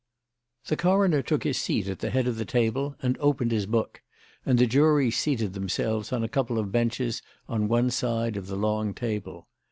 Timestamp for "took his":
1.21-1.59